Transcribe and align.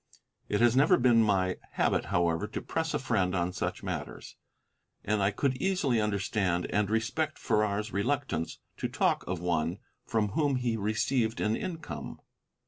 It 0.49 0.61
has 0.61 0.75
never 0.75 0.97
been 0.97 1.21
my 1.21 1.57
habit, 1.73 2.05
however, 2.05 2.47
to 2.47 2.61
press 2.63 2.95
a 2.95 2.97
friend 2.97 3.35
on 3.35 3.53
such 3.53 3.83
matters, 3.83 4.35
and 5.03 5.21
I 5.21 5.29
could 5.29 5.55
easily 5.57 6.01
understand 6.01 6.65
and 6.71 6.89
respect 6.89 7.37
Farrar's 7.37 7.93
reluctance 7.93 8.57
to 8.77 8.87
talk 8.87 9.23
of 9.27 9.39
one 9.41 9.77
from 10.07 10.29
whom 10.29 10.55
he 10.55 10.75
received 10.75 11.39
an 11.39 11.55
income. 11.55 12.19